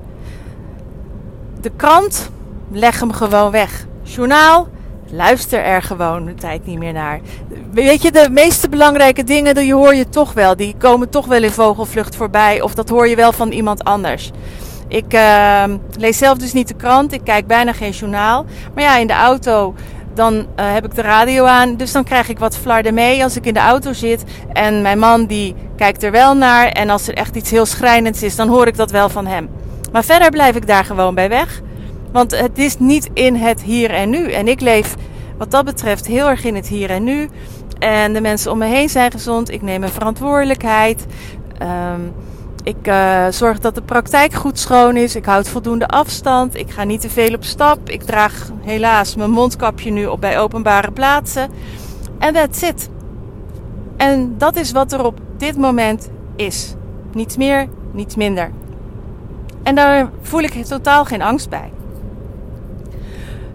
De 1.62 1.72
krant, 1.76 2.30
leg 2.72 3.00
hem 3.00 3.12
gewoon 3.12 3.52
weg. 3.52 3.86
Journaal, 4.04 4.68
luister 5.10 5.60
er 5.60 5.82
gewoon 5.82 6.26
de 6.26 6.34
tijd 6.34 6.66
niet 6.66 6.78
meer 6.78 6.94
naar. 6.94 7.20
Weet 7.72 8.02
je, 8.02 8.12
de 8.12 8.28
meeste 8.32 8.70
belangrijke 8.70 9.24
dingen, 9.24 9.56
die 9.56 9.74
hoor 9.74 9.96
je 9.96 10.10
toch 10.10 10.34
wel. 10.34 10.56
Die 10.56 10.76
komen 10.78 11.10
toch 11.10 11.26
wel 11.26 11.44
in 11.44 11.52
vogelvlucht 11.52 12.16
voorbij. 12.16 12.62
Of 12.62 12.74
dat 12.74 12.90
hoor 12.90 13.08
je 13.08 13.16
wel 13.16 13.32
van 13.32 13.52
iemand 13.52 13.84
anders. 13.84 14.32
Ik 14.88 15.14
ehm, 15.14 15.78
lees 15.98 16.18
zelf 16.18 16.38
dus 16.38 16.54
niet 16.54 16.68
de 16.68 16.74
krant. 16.74 17.14
Ik 17.14 17.24
kijk 17.24 17.48
bijna 17.48 17.74
geen 17.74 17.92
journaal. 17.92 18.46
Maar 18.74 18.84
ja, 18.84 18.98
in 18.98 19.08
de 19.08 19.14
auto 19.14 19.76
dan 20.18 20.46
eh, 20.56 20.74
heb 20.74 20.86
ik 20.86 20.96
de 20.96 21.02
radio 21.02 21.46
aan. 21.46 21.76
Dus 21.76 21.92
dan 21.92 22.04
krijg 22.04 22.30
ik 22.30 22.40
wat 22.40 22.58
flarden 22.58 22.94
mee 22.94 23.24
als 23.24 23.36
ik 23.36 23.46
in 23.46 23.54
de 23.54 23.60
auto 23.60 23.94
zit. 23.94 24.24
En 24.54 24.82
mijn 24.82 25.00
man 25.00 25.26
die 25.26 25.56
kijkt 25.76 26.04
er 26.04 26.12
wel 26.12 26.36
naar. 26.36 26.68
En 26.68 26.90
als 26.90 27.08
er 27.08 27.14
echt 27.14 27.36
iets 27.36 27.50
heel 27.50 27.66
schrijnends 27.66 28.24
is, 28.24 28.36
dan 28.36 28.48
hoor 28.48 28.68
ik 28.68 28.78
dat 28.78 28.92
wel 28.92 29.10
van 29.10 29.26
hem. 29.26 29.50
Maar 29.92 30.04
verder 30.04 30.30
blijf 30.30 30.56
ik 30.56 30.68
daar 30.68 30.86
gewoon 30.86 31.16
bij 31.16 31.30
weg. 31.30 31.62
Want 32.12 32.40
het 32.40 32.58
is 32.58 32.78
niet 32.80 33.10
in 33.14 33.36
het 33.36 33.62
hier 33.62 33.92
en 33.92 34.10
nu. 34.10 34.32
En 34.32 34.48
ik 34.48 34.62
leef 34.62 34.96
wat 35.38 35.52
dat 35.52 35.66
betreft 35.66 36.08
heel 36.08 36.30
erg 36.30 36.44
in 36.44 36.56
het 36.56 36.68
hier 36.68 36.90
en 36.90 37.04
nu. 37.04 37.30
En 37.80 38.14
de 38.14 38.22
mensen 38.22 38.52
om 38.52 38.58
me 38.58 38.66
heen 38.66 38.90
zijn 38.90 39.12
gezond. 39.12 39.52
Ik 39.52 39.62
neem 39.62 39.80
mijn 39.80 39.92
verantwoordelijkheid. 39.92 41.06
Ehm, 41.58 42.02
ik 42.68 42.88
uh, 42.88 43.28
zorg 43.30 43.60
dat 43.60 43.76
de 43.76 43.82
praktijk 43.82 44.34
goed 44.34 44.60
schoon 44.60 44.98
is. 44.98 45.16
Ik 45.16 45.26
houd 45.26 45.50
voldoende 45.50 45.88
afstand. 45.88 46.56
Ik 46.56 46.72
ga 46.72 46.84
niet 46.84 47.02
te 47.02 47.10
veel 47.10 47.34
op 47.34 47.44
stap. 47.44 47.90
Ik 47.90 48.04
draag 48.04 48.52
helaas 48.62 49.16
mijn 49.16 49.32
mondkapje 49.32 49.92
nu 49.92 50.06
op 50.06 50.22
bij 50.22 50.40
openbare 50.40 50.92
plaatsen. 50.92 51.50
En 52.20 52.34
that's 52.34 52.62
it. 52.62 52.90
En 53.98 54.36
dat 54.38 54.56
is 54.56 54.72
wat 54.72 54.92
er 54.92 55.06
op 55.06 55.20
dit 55.38 55.58
moment 55.58 56.10
is. 56.36 56.74
Niets 57.14 57.38
meer, 57.38 57.68
niets 57.92 58.16
minder. 58.16 58.52
En 59.64 59.76
daar 59.76 60.10
voel 60.22 60.42
ik 60.42 60.66
totaal 60.66 61.06
geen 61.06 61.22
angst 61.22 61.50
bij. 61.50 61.72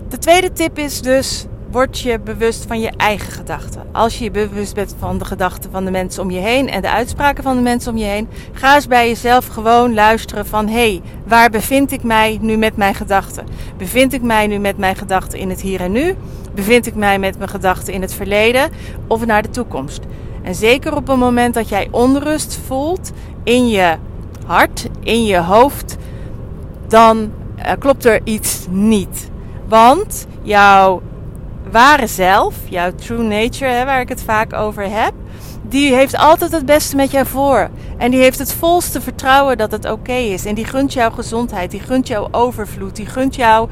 De 0.09 0.19
tweede 0.19 0.53
tip 0.53 0.79
is 0.79 1.01
dus 1.01 1.47
word 1.73 1.99
je 1.99 2.21
bewust 2.21 2.65
van 2.67 2.81
je 2.81 2.93
eigen 2.97 3.33
gedachten. 3.33 3.83
Als 3.93 4.19
je 4.19 4.25
je 4.25 4.31
bewust 4.31 4.75
bent 4.75 4.95
van 4.99 5.19
de 5.19 5.25
gedachten 5.25 5.71
van 5.71 5.85
de 5.85 5.91
mensen 5.91 6.23
om 6.23 6.31
je 6.31 6.39
heen 6.39 6.69
en 6.69 6.83
de 6.83 6.91
uitspraken 6.91 7.43
van 7.43 7.57
de 7.57 7.63
mensen 7.63 7.93
om 7.93 7.99
je 7.99 8.05
heen, 8.05 8.29
ga 8.53 8.75
eens 8.75 8.87
bij 8.87 9.09
jezelf 9.09 9.47
gewoon 9.47 9.95
luisteren 9.95 10.47
van 10.47 10.69
hé, 10.69 10.73
hey, 10.73 11.01
waar 11.27 11.51
bevind 11.51 11.93
ik 11.93 12.03
mij 12.03 12.39
nu 12.41 12.57
met 12.57 12.77
mijn 12.77 12.95
gedachten? 12.95 13.47
Bevind 13.77 14.13
ik 14.13 14.23
mij 14.23 14.47
nu 14.47 14.59
met 14.59 14.79
mijn 14.79 14.97
gedachten 14.97 15.39
in 15.39 15.51
het 15.51 15.61
hier 15.61 15.81
en 15.81 15.93
nu? 15.93 16.15
Bevind 16.55 16.87
ik 16.87 16.95
mij 16.95 17.19
met 17.19 17.39
mijn 17.39 17.51
gedachten 17.51 17.93
in 17.93 18.03
het 18.03 18.15
verleden 18.15 18.71
of 19.07 19.27
naar 19.27 19.43
de 19.43 19.51
toekomst? 19.51 20.01
En 20.43 20.55
zeker 20.55 20.97
op 20.97 21.07
het 21.07 21.17
moment 21.17 21.55
dat 21.55 21.69
jij 21.69 21.89
onrust 21.91 22.61
voelt 22.67 23.13
in 23.45 23.69
je 23.69 23.97
hart, 24.47 24.89
in 25.01 25.25
je 25.25 25.39
hoofd, 25.39 25.97
dan 26.89 27.33
uh, 27.59 27.73
klopt 27.79 28.05
er 28.05 28.21
iets 28.25 28.67
niet. 28.71 29.31
Want 29.69 30.27
jouw 30.43 31.03
ware 31.73 32.07
zelf, 32.07 32.55
jouw 32.69 32.95
true 32.95 33.23
nature, 33.23 33.71
hè, 33.71 33.85
waar 33.85 34.01
ik 34.01 34.09
het 34.09 34.23
vaak 34.23 34.53
over 34.53 34.91
heb, 34.91 35.13
die 35.63 35.95
heeft 35.95 36.17
altijd 36.17 36.53
het 36.53 36.67
beste 36.67 36.97
met 36.97 37.11
jou 37.11 37.27
voor. 37.27 37.71
En 37.99 38.11
die 38.11 38.21
heeft 38.21 38.39
het 38.39 38.55
volste 38.55 39.01
vertrouwen 39.01 39.59
dat 39.59 39.73
het 39.73 39.91
oké 39.91 40.13
is. 40.13 40.45
En 40.45 40.55
die 40.55 40.65
gunt 40.65 40.93
jouw 40.93 41.11
gezondheid, 41.11 41.71
die 41.71 41.81
gunt 41.81 42.09
jouw 42.09 42.29
overvloed, 42.31 42.97
die 42.97 43.07
gunt 43.07 43.35
jou 43.35 43.69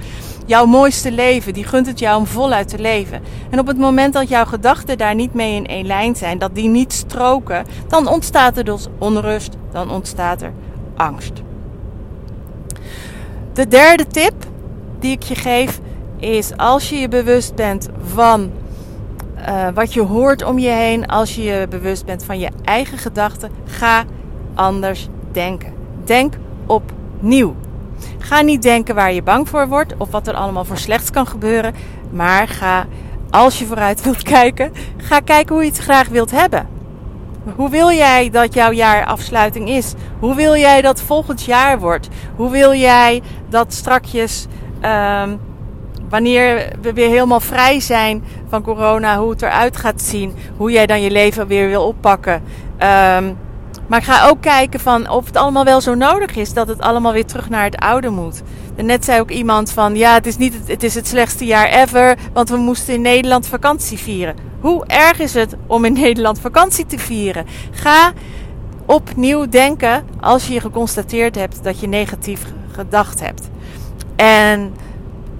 jouw 0.46 0.66
mooiste 0.66 1.12
leven, 1.12 1.52
die 1.52 1.64
gunt 1.64 1.86
het 1.86 1.98
jou 1.98 2.18
om 2.18 2.26
voluit 2.26 2.68
te 2.68 2.78
leven. 2.78 3.22
En 3.50 3.58
op 3.58 3.66
het 3.66 3.78
moment 3.78 4.12
dat 4.12 4.28
jouw 4.28 4.44
gedachten 4.44 4.98
daar 4.98 5.14
niet 5.14 5.34
mee 5.34 5.54
in 5.54 5.66
één 5.66 5.86
lijn 5.86 6.16
zijn, 6.16 6.38
dat 6.38 6.54
die 6.54 6.68
niet 6.68 6.92
stroken, 6.92 7.66
dan 7.88 8.08
ontstaat 8.08 8.56
er 8.56 8.64
dus 8.64 8.86
onrust, 8.98 9.56
dan 9.72 9.90
ontstaat 9.90 10.42
er 10.42 10.52
angst. 10.96 11.32
De 13.52 13.68
derde 13.68 14.06
tip 14.06 14.34
die 14.98 15.10
ik 15.10 15.22
je 15.22 15.34
geef 15.34 15.80
is 16.20 16.56
als 16.56 16.88
je 16.88 16.96
je 16.96 17.08
bewust 17.08 17.54
bent 17.54 17.88
van 18.04 18.50
uh, 19.48 19.68
wat 19.74 19.92
je 19.92 20.00
hoort 20.00 20.44
om 20.44 20.58
je 20.58 20.68
heen, 20.68 21.06
als 21.06 21.34
je 21.34 21.42
je 21.42 21.66
bewust 21.70 22.04
bent 22.04 22.24
van 22.24 22.38
je 22.38 22.50
eigen 22.64 22.98
gedachten, 22.98 23.50
ga 23.64 24.04
anders 24.54 25.08
denken. 25.32 25.72
Denk 26.04 26.34
opnieuw. 26.66 27.54
Ga 28.18 28.40
niet 28.40 28.62
denken 28.62 28.94
waar 28.94 29.12
je 29.12 29.22
bang 29.22 29.48
voor 29.48 29.68
wordt 29.68 29.94
of 29.96 30.10
wat 30.10 30.26
er 30.26 30.34
allemaal 30.34 30.64
voor 30.64 30.78
slechts 30.78 31.10
kan 31.10 31.26
gebeuren, 31.26 31.74
maar 32.10 32.48
ga, 32.48 32.86
als 33.30 33.58
je 33.58 33.66
vooruit 33.66 34.02
wilt 34.04 34.22
kijken, 34.22 34.72
ga 34.96 35.20
kijken 35.20 35.54
hoe 35.54 35.64
je 35.64 35.70
het 35.70 35.78
graag 35.78 36.08
wilt 36.08 36.30
hebben. 36.30 36.68
Hoe 37.56 37.70
wil 37.70 37.90
jij 37.90 38.30
dat 38.30 38.54
jouw 38.54 38.72
jaarafsluiting 38.72 39.68
is? 39.68 39.94
Hoe 40.18 40.34
wil 40.34 40.56
jij 40.56 40.82
dat 40.82 41.00
volgend 41.00 41.44
jaar 41.44 41.78
wordt? 41.78 42.08
Hoe 42.36 42.50
wil 42.50 42.74
jij 42.74 43.22
dat 43.48 43.72
strakjes 43.72 44.46
um, 44.84 45.40
wanneer 46.10 46.72
we 46.80 46.92
weer 46.92 47.08
helemaal 47.08 47.40
vrij 47.40 47.80
zijn 47.80 48.24
van 48.48 48.62
corona, 48.62 49.18
hoe 49.18 49.30
het 49.30 49.42
eruit 49.42 49.76
gaat 49.76 50.02
zien, 50.02 50.34
hoe 50.56 50.70
jij 50.70 50.86
dan 50.86 51.02
je 51.02 51.10
leven 51.10 51.46
weer 51.46 51.68
wil 51.68 51.86
oppakken. 51.86 52.42
Um, 52.78 53.36
maar 53.90 54.02
ga 54.02 54.28
ook 54.28 54.40
kijken 54.40 54.80
van 54.80 55.08
of 55.08 55.26
het 55.26 55.36
allemaal 55.36 55.64
wel 55.64 55.80
zo 55.80 55.94
nodig 55.94 56.36
is 56.36 56.52
dat 56.52 56.68
het 56.68 56.80
allemaal 56.80 57.12
weer 57.12 57.26
terug 57.26 57.48
naar 57.48 57.64
het 57.64 57.76
oude 57.76 58.08
moet. 58.08 58.42
Net 58.76 59.04
zei 59.04 59.20
ook 59.20 59.30
iemand 59.30 59.72
van 59.72 59.96
ja, 59.96 60.14
het 60.14 60.26
is 60.26 60.36
niet 60.36 60.54
het, 60.54 60.68
het 60.68 60.82
is 60.82 60.94
het 60.94 61.06
slechtste 61.06 61.44
jaar 61.44 61.68
ever, 61.68 62.16
want 62.32 62.48
we 62.48 62.56
moesten 62.56 62.94
in 62.94 63.00
Nederland 63.00 63.46
vakantie 63.46 63.98
vieren. 63.98 64.36
Hoe 64.60 64.86
erg 64.86 65.18
is 65.18 65.34
het 65.34 65.56
om 65.66 65.84
in 65.84 65.92
Nederland 66.02 66.40
vakantie 66.40 66.86
te 66.86 66.98
vieren? 66.98 67.46
Ga 67.70 68.12
opnieuw 68.86 69.48
denken 69.48 70.04
als 70.20 70.48
je 70.48 70.60
geconstateerd 70.60 71.34
hebt 71.34 71.64
dat 71.64 71.80
je 71.80 71.86
negatief 71.86 72.42
gedacht 72.72 73.20
hebt. 73.20 73.48
En 74.16 74.74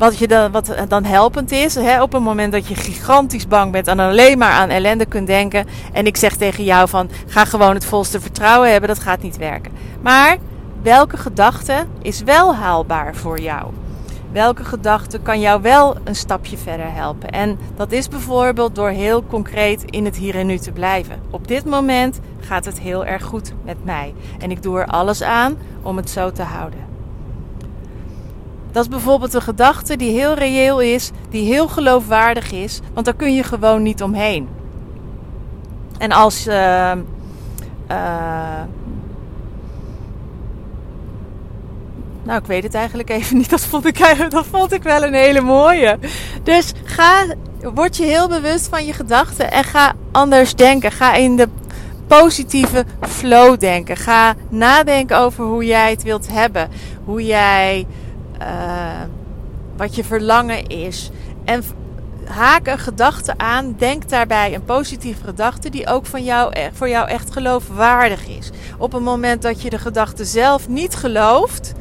wat, 0.00 0.18
je 0.18 0.28
dan, 0.28 0.52
wat 0.52 0.74
dan 0.88 1.04
helpend 1.04 1.50
is, 1.50 1.74
hè, 1.74 2.02
op 2.02 2.12
het 2.12 2.22
moment 2.22 2.52
dat 2.52 2.66
je 2.66 2.74
gigantisch 2.74 3.48
bang 3.48 3.72
bent 3.72 3.86
en 3.86 3.98
alleen 3.98 4.38
maar 4.38 4.52
aan 4.52 4.68
ellende 4.68 5.06
kunt 5.06 5.26
denken. 5.26 5.66
En 5.92 6.06
ik 6.06 6.16
zeg 6.16 6.36
tegen 6.36 6.64
jou 6.64 6.88
van, 6.88 7.10
ga 7.26 7.44
gewoon 7.44 7.74
het 7.74 7.84
volste 7.84 8.20
vertrouwen 8.20 8.70
hebben, 8.70 8.88
dat 8.88 8.98
gaat 8.98 9.22
niet 9.22 9.36
werken. 9.36 9.72
Maar 10.00 10.36
welke 10.82 11.16
gedachte 11.16 11.86
is 12.02 12.22
wel 12.22 12.54
haalbaar 12.54 13.14
voor 13.14 13.40
jou? 13.40 13.72
Welke 14.32 14.64
gedachte 14.64 15.18
kan 15.18 15.40
jou 15.40 15.62
wel 15.62 15.96
een 16.04 16.16
stapje 16.16 16.56
verder 16.56 16.92
helpen? 16.92 17.30
En 17.30 17.58
dat 17.76 17.92
is 17.92 18.08
bijvoorbeeld 18.08 18.74
door 18.74 18.90
heel 18.90 19.24
concreet 19.26 19.82
in 19.84 20.04
het 20.04 20.16
hier 20.16 20.34
en 20.34 20.46
nu 20.46 20.58
te 20.58 20.72
blijven. 20.72 21.20
Op 21.30 21.48
dit 21.48 21.64
moment 21.64 22.20
gaat 22.40 22.64
het 22.64 22.80
heel 22.80 23.04
erg 23.04 23.24
goed 23.24 23.52
met 23.64 23.84
mij. 23.84 24.14
En 24.38 24.50
ik 24.50 24.62
doe 24.62 24.78
er 24.78 24.86
alles 24.86 25.22
aan 25.22 25.58
om 25.82 25.96
het 25.96 26.10
zo 26.10 26.32
te 26.32 26.42
houden. 26.42 26.89
Dat 28.72 28.82
is 28.82 28.88
bijvoorbeeld 28.88 29.34
een 29.34 29.42
gedachte 29.42 29.96
die 29.96 30.10
heel 30.10 30.34
reëel 30.34 30.80
is, 30.80 31.10
die 31.30 31.46
heel 31.46 31.68
geloofwaardig 31.68 32.52
is, 32.52 32.80
want 32.92 33.06
daar 33.06 33.14
kun 33.14 33.34
je 33.34 33.42
gewoon 33.42 33.82
niet 33.82 34.02
omheen. 34.02 34.48
En 35.98 36.12
als. 36.12 36.46
Uh, 36.46 36.92
uh, 37.90 38.60
nou, 42.22 42.38
ik 42.38 42.46
weet 42.46 42.62
het 42.62 42.74
eigenlijk 42.74 43.10
even 43.10 43.36
niet. 43.36 43.50
Dat 43.56 43.60
vond, 43.60 43.86
ik, 43.86 44.26
dat 44.28 44.46
vond 44.46 44.72
ik 44.72 44.82
wel 44.82 45.02
een 45.02 45.14
hele 45.14 45.40
mooie. 45.40 45.98
Dus 46.42 46.72
ga, 46.84 47.24
word 47.74 47.96
je 47.96 48.04
heel 48.04 48.28
bewust 48.28 48.68
van 48.68 48.86
je 48.86 48.92
gedachten 48.92 49.52
en 49.52 49.64
ga 49.64 49.92
anders 50.12 50.54
denken. 50.54 50.92
Ga 50.92 51.14
in 51.14 51.36
de 51.36 51.48
positieve 52.06 52.84
flow 53.00 53.60
denken. 53.60 53.96
Ga 53.96 54.34
nadenken 54.48 55.18
over 55.18 55.44
hoe 55.44 55.64
jij 55.64 55.90
het 55.90 56.02
wilt 56.02 56.28
hebben. 56.28 56.70
Hoe 57.04 57.24
jij 57.24 57.86
uh, 58.40 58.46
wat 59.76 59.94
je 59.94 60.04
verlangen 60.04 60.66
is. 60.66 61.10
En 61.44 61.62
haak 62.24 62.66
een 62.66 62.78
gedachte 62.78 63.34
aan. 63.36 63.74
Denk 63.78 64.08
daarbij 64.08 64.54
een 64.54 64.64
positieve 64.64 65.24
gedachte 65.24 65.70
die 65.70 65.86
ook 65.86 66.06
van 66.06 66.24
jou, 66.24 66.50
e-, 66.52 66.70
voor 66.72 66.88
jou 66.88 67.08
echt 67.08 67.32
geloofwaardig 67.32 68.28
is. 68.28 68.50
Op 68.78 68.92
het 68.92 69.02
moment 69.02 69.42
dat 69.42 69.62
je 69.62 69.70
de 69.70 69.78
gedachte 69.78 70.24
zelf 70.24 70.68
niet 70.68 70.94
gelooft. 70.94 71.72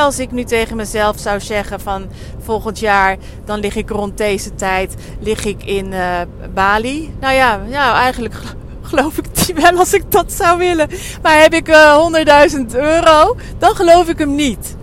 Als 0.00 0.18
ik 0.18 0.30
nu 0.30 0.44
tegen 0.44 0.76
mezelf 0.76 1.18
zou 1.18 1.40
zeggen 1.40 1.80
van 1.80 2.08
volgend 2.38 2.78
jaar 2.78 3.16
dan 3.44 3.60
lig 3.60 3.76
ik 3.76 3.90
rond 3.90 4.18
deze 4.18 4.54
tijd 4.54 4.94
lig 5.20 5.44
ik 5.44 5.64
in 5.64 5.92
uh, 5.92 6.20
Bali. 6.54 7.14
Nou 7.20 7.34
ja, 7.34 7.60
ja, 7.68 7.94
eigenlijk 7.94 8.34
geloof 8.90 9.18
ik 9.18 9.46
die 9.46 9.54
wel 9.54 9.78
als 9.78 9.92
ik 9.92 10.10
dat 10.10 10.32
zou 10.32 10.58
willen. 10.58 10.88
Maar 11.22 11.40
heb 11.40 11.54
ik 11.54 11.68
uh, 11.68 12.08
100.000 12.50 12.60
euro, 12.72 13.36
dan 13.58 13.74
geloof 13.74 14.08
ik 14.08 14.18
hem 14.18 14.34
niet. 14.34 14.76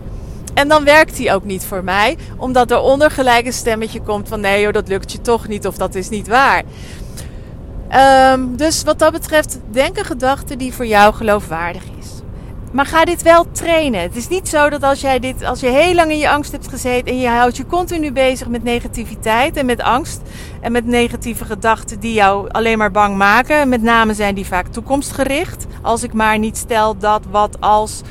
En 0.54 0.68
dan 0.68 0.84
werkt 0.84 1.18
die 1.18 1.34
ook 1.34 1.44
niet 1.44 1.66
voor 1.66 1.84
mij, 1.84 2.18
omdat 2.38 2.72
er 2.72 2.80
onder 2.80 3.12
gelijk 3.12 3.46
een 3.46 3.54
stemmetje 3.54 4.02
komt 4.02 4.28
van 4.28 4.40
nee 4.40 4.62
joh, 4.62 4.74
dat 4.74 4.88
lukt 4.88 5.12
je 5.12 5.22
toch 5.22 5.48
niet 5.48 5.68
of 5.68 5.76
dat 5.76 5.96
is 5.96 6.10
niet 6.10 6.28
waar. 6.28 6.64
Um, 8.34 8.56
dus 8.58 8.84
wat 8.84 9.00
dat 9.00 9.12
betreft, 9.12 9.60
denk 9.72 9.98
een 9.98 10.06
gedachte 10.06 10.56
die 10.56 10.74
voor 10.74 10.86
jou 10.86 11.14
geloofwaardig 11.14 11.84
is. 12.00 12.08
Maar 12.72 12.86
ga 12.86 13.06
dit 13.06 13.22
wel 13.22 13.52
trainen. 13.52 14.02
Het 14.02 14.16
is 14.16 14.28
niet 14.28 14.48
zo 14.48 14.70
dat 14.70 14.84
als 14.84 15.02
jij 15.02 15.20
dit, 15.20 15.44
als 15.44 15.60
je 15.60 15.68
heel 15.68 15.94
lang 15.94 16.12
in 16.12 16.18
je 16.18 16.30
angst 16.30 16.52
hebt 16.52 16.68
gezeten 16.68 17.14
en 17.14 17.20
je 17.20 17.28
houdt 17.28 17.58
je 17.58 17.66
continu 17.66 18.12
bezig 18.12 18.48
met 18.48 18.64
negativiteit 18.64 19.58
en 19.58 19.66
met 19.66 19.82
angst 19.82 20.22
en 20.62 20.72
met 20.72 20.86
negatieve 20.86 21.46
gedachten 21.46 22.00
die 22.00 22.14
jou 22.14 22.50
alleen 22.52 22.78
maar 22.78 22.92
bang 22.92 23.18
maken. 23.18 23.70
Met 23.70 23.82
name 23.82 24.14
zijn 24.14 24.36
die 24.36 24.46
vaak 24.46 24.68
toekomstgericht. 24.68 25.66
Als 25.82 26.04
ik 26.04 26.14
maar 26.14 26.40
niet 26.40 26.58
stel 26.58 26.98
dat, 26.98 27.22
wat, 27.32 27.58
als, 27.60 28.02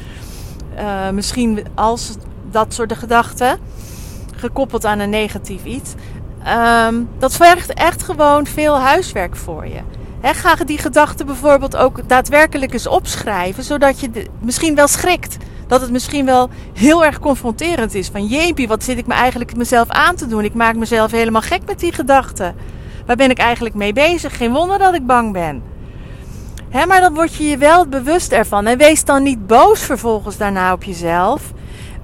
uh, 0.79 1.11
misschien 1.11 1.65
als 1.75 2.17
dat 2.53 2.75
soort 2.75 2.97
gedachten. 2.97 3.59
Gekoppeld 4.37 4.85
aan 4.85 4.99
een 4.99 5.11
negatief 5.11 5.65
iets. 5.65 5.95
Um, 6.87 7.09
dat 7.19 7.35
vergt 7.37 7.75
echt 7.75 8.03
gewoon 8.03 8.47
veel 8.47 8.79
huiswerk 8.79 9.37
voor 9.37 9.67
je. 9.67 9.81
He, 10.21 10.35
ga 10.35 10.55
die 10.55 10.79
gedachten 10.79 11.27
bijvoorbeeld 11.27 11.77
ook 11.77 12.09
daadwerkelijk 12.09 12.73
eens 12.73 12.87
opschrijven, 12.87 13.65
zodat 13.65 14.01
je 14.01 14.27
misschien 14.41 14.75
wel 14.75 14.89
schrikt 14.89 15.37
dat 15.67 15.81
het 15.81 15.91
misschien 15.91 16.25
wel 16.25 16.51
heel 16.73 17.05
erg 17.05 17.19
confronterend 17.19 17.95
is. 17.95 18.09
Van 18.09 18.27
jeepie, 18.27 18.69
wat 18.69 18.85
zit 18.85 18.99
ik 18.99 19.07
me 19.07 19.15
eigenlijk 19.15 19.57
mezelf 19.57 19.89
aan 19.89 20.15
te 20.15 20.27
doen? 20.27 20.45
Ik 20.45 20.55
maak 20.55 20.77
mezelf 20.77 21.11
helemaal 21.11 21.41
gek 21.41 21.61
met 21.67 21.81
die 21.81 21.93
gedachten. 21.93 22.55
Waar 23.07 23.17
ben 23.17 23.31
ik 23.31 23.39
eigenlijk 23.39 23.75
mee 23.75 23.93
bezig? 23.93 24.37
Geen 24.37 24.53
wonder 24.53 24.79
dat 24.79 24.95
ik 24.95 25.07
bang 25.07 25.33
ben. 25.33 25.63
Maar 26.87 27.01
dan 27.01 27.15
word 27.15 27.35
je 27.35 27.45
je 27.45 27.57
wel 27.57 27.87
bewust 27.87 28.33
ervan. 28.33 28.67
En 28.67 28.79
wees 28.79 29.05
dan 29.05 29.23
niet 29.23 29.47
boos 29.47 29.81
vervolgens 29.81 30.37
daarna 30.37 30.73
op 30.73 30.85
jezelf. 30.85 31.53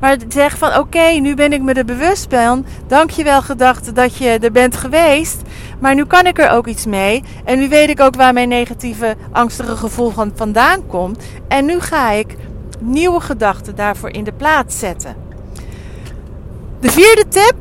Maar 0.00 0.16
zeg 0.28 0.58
van 0.58 0.76
oké, 0.76 1.08
nu 1.20 1.34
ben 1.34 1.52
ik 1.52 1.62
me 1.62 1.72
er 1.72 1.84
bewust 1.84 2.26
van. 2.30 2.64
Dank 2.86 3.10
je 3.10 3.24
wel 3.24 3.42
gedachte 3.42 3.92
dat 3.92 4.16
je 4.16 4.28
er 4.28 4.52
bent 4.52 4.76
geweest. 4.76 5.42
Maar 5.78 5.94
nu 5.94 6.04
kan 6.04 6.26
ik 6.26 6.38
er 6.38 6.50
ook 6.50 6.66
iets 6.66 6.86
mee. 6.86 7.22
En 7.44 7.58
nu 7.58 7.68
weet 7.68 7.88
ik 7.88 8.00
ook 8.00 8.14
waar 8.14 8.32
mijn 8.32 8.48
negatieve, 8.48 9.16
angstige 9.32 9.76
gevoel 9.76 10.10
van 10.10 10.32
vandaan 10.34 10.86
komt. 10.86 11.24
En 11.48 11.64
nu 11.64 11.80
ga 11.80 12.10
ik 12.10 12.36
nieuwe 12.80 13.20
gedachten 13.20 13.76
daarvoor 13.76 14.10
in 14.10 14.24
de 14.24 14.32
plaats 14.32 14.78
zetten. 14.78 15.16
De 16.80 16.90
vierde 16.90 17.24
tip 17.28 17.56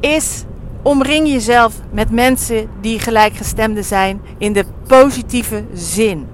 is 0.00 0.44
omring 0.82 1.28
jezelf 1.28 1.74
met 1.90 2.10
mensen 2.10 2.68
die 2.80 2.98
gelijkgestemden 2.98 3.84
zijn 3.84 4.20
in 4.38 4.52
de 4.52 4.64
positieve 4.86 5.64
zin. 5.72 6.26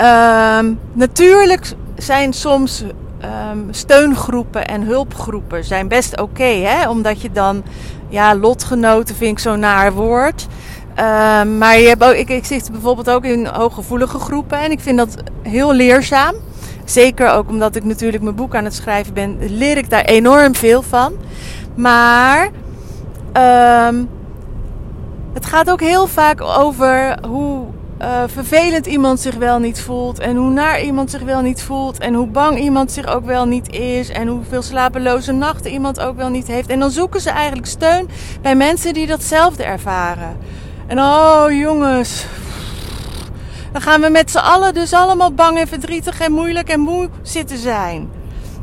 Um, 0.00 0.78
natuurlijk 0.92 1.74
zijn 1.98 2.32
soms 2.32 2.82
um, 3.52 3.66
steungroepen 3.70 4.68
en 4.68 4.82
hulpgroepen 4.82 5.64
zijn 5.64 5.88
best 5.88 6.20
oké, 6.20 6.44
hè? 6.44 6.88
Omdat 6.88 7.20
je 7.20 7.30
dan, 7.30 7.62
ja, 8.08 8.34
lotgenoten 8.34 9.14
vind 9.14 9.30
ik 9.30 9.38
zo'n 9.38 9.60
naar 9.60 9.92
woord. 9.92 10.46
Um, 10.88 11.58
maar 11.58 11.78
je 11.78 11.88
hebt 11.88 12.04
ook, 12.04 12.14
ik, 12.14 12.28
ik 12.28 12.44
zit 12.44 12.70
bijvoorbeeld 12.72 13.10
ook 13.10 13.24
in 13.24 13.46
hooggevoelige 13.46 14.18
groepen 14.18 14.58
en 14.58 14.70
ik 14.70 14.80
vind 14.80 14.98
dat 14.98 15.16
heel 15.42 15.72
leerzaam. 15.72 16.34
Zeker 16.84 17.30
ook 17.30 17.48
omdat 17.48 17.76
ik 17.76 17.84
natuurlijk 17.84 18.22
mijn 18.22 18.34
boek 18.34 18.54
aan 18.54 18.64
het 18.64 18.74
schrijven 18.74 19.14
ben, 19.14 19.36
leer 19.40 19.76
ik 19.76 19.90
daar 19.90 20.04
enorm 20.04 20.54
veel 20.54 20.82
van. 20.82 21.12
Maar 21.74 22.50
um, 23.88 24.08
het 25.32 25.46
gaat 25.46 25.70
ook 25.70 25.80
heel 25.80 26.06
vaak 26.06 26.40
over 26.40 27.18
hoe 27.26 27.66
uh, 28.02 28.22
vervelend 28.26 28.86
iemand 28.86 29.20
zich 29.20 29.34
wel 29.34 29.58
niet 29.58 29.80
voelt. 29.80 30.18
En 30.18 30.36
hoe 30.36 30.50
naar 30.50 30.82
iemand 30.82 31.10
zich 31.10 31.22
wel 31.22 31.40
niet 31.40 31.62
voelt. 31.62 31.98
En 31.98 32.14
hoe 32.14 32.26
bang 32.26 32.58
iemand 32.58 32.92
zich 32.92 33.06
ook 33.06 33.24
wel 33.24 33.46
niet 33.46 33.72
is. 33.72 34.08
En 34.08 34.28
hoeveel 34.28 34.62
slapeloze 34.62 35.32
nachten 35.32 35.70
iemand 35.70 36.00
ook 36.00 36.16
wel 36.16 36.28
niet 36.28 36.46
heeft. 36.46 36.68
En 36.68 36.78
dan 36.78 36.90
zoeken 36.90 37.20
ze 37.20 37.30
eigenlijk 37.30 37.66
steun 37.66 38.08
bij 38.42 38.54
mensen 38.54 38.94
die 38.94 39.06
datzelfde 39.06 39.62
ervaren. 39.62 40.36
En 40.86 40.98
oh 40.98 41.44
jongens. 41.48 42.24
Dan 43.72 43.82
gaan 43.82 44.00
we 44.00 44.08
met 44.08 44.30
z'n 44.30 44.38
allen 44.38 44.74
dus 44.74 44.92
allemaal 44.92 45.32
bang 45.32 45.58
en 45.58 45.68
verdrietig 45.68 46.20
en 46.20 46.32
moeilijk 46.32 46.68
en 46.68 46.80
moe 46.80 47.08
zitten 47.22 47.58
zijn. 47.58 48.10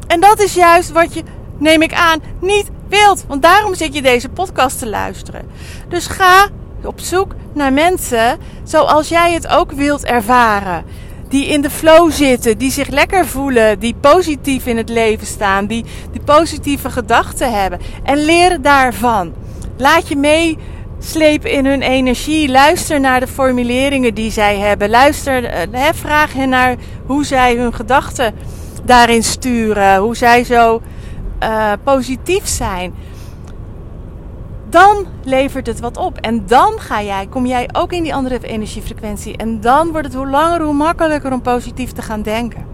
En 0.07 0.19
dat 0.19 0.39
is 0.39 0.53
juist 0.53 0.91
wat 0.91 1.13
je, 1.13 1.23
neem 1.57 1.81
ik 1.81 1.93
aan, 1.93 2.21
niet 2.39 2.69
wilt. 2.89 3.25
Want 3.27 3.41
daarom 3.41 3.75
zit 3.75 3.95
je 3.95 4.01
deze 4.01 4.29
podcast 4.29 4.79
te 4.79 4.89
luisteren. 4.89 5.49
Dus 5.87 6.07
ga 6.07 6.47
op 6.87 6.99
zoek 6.99 7.35
naar 7.53 7.73
mensen 7.73 8.37
zoals 8.63 9.09
jij 9.09 9.33
het 9.33 9.47
ook 9.47 9.71
wilt 9.71 10.05
ervaren. 10.05 10.83
Die 11.27 11.47
in 11.47 11.61
de 11.61 11.69
flow 11.69 12.11
zitten, 12.11 12.57
die 12.57 12.71
zich 12.71 12.87
lekker 12.87 13.25
voelen, 13.25 13.79
die 13.79 13.95
positief 13.99 14.65
in 14.65 14.77
het 14.77 14.89
leven 14.89 15.27
staan, 15.27 15.65
die, 15.65 15.85
die 16.11 16.21
positieve 16.21 16.89
gedachten 16.89 17.61
hebben. 17.61 17.79
En 18.03 18.25
leer 18.25 18.61
daarvan. 18.61 19.33
Laat 19.77 20.07
je 20.07 20.15
meeslepen 20.15 21.51
in 21.51 21.65
hun 21.65 21.81
energie. 21.81 22.49
Luister 22.49 22.99
naar 22.99 23.19
de 23.19 23.27
formuleringen 23.27 24.13
die 24.13 24.31
zij 24.31 24.57
hebben. 24.57 24.89
Luister, 24.89 25.43
eh, 25.45 25.89
vraag 25.93 26.33
hen 26.33 26.49
naar 26.49 26.75
hoe 27.05 27.25
zij 27.25 27.55
hun 27.55 27.73
gedachten 27.73 28.33
daarin 28.83 29.23
sturen. 29.23 29.97
Hoe 29.97 30.15
zij 30.15 30.43
zo 30.43 30.81
uh, 31.43 31.71
positief 31.83 32.47
zijn 32.47 32.93
dan 34.75 35.05
levert 35.23 35.67
het 35.67 35.79
wat 35.79 35.97
op. 35.97 36.17
En 36.17 36.43
dan 36.47 36.79
ga 36.79 37.01
jij, 37.01 37.27
kom 37.27 37.45
jij 37.45 37.69
ook 37.73 37.93
in 37.93 38.03
die 38.03 38.15
andere 38.15 38.39
energiefrequentie. 38.47 39.37
En 39.37 39.61
dan 39.61 39.91
wordt 39.91 40.07
het 40.07 40.15
hoe 40.15 40.27
langer, 40.27 40.61
hoe 40.61 40.73
makkelijker 40.73 41.33
om 41.33 41.41
positief 41.41 41.91
te 41.91 42.01
gaan 42.01 42.21
denken. 42.21 42.65